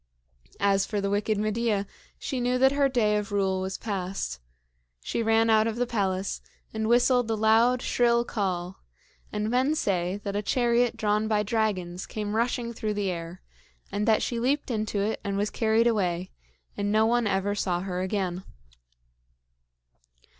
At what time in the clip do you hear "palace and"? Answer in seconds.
5.85-6.87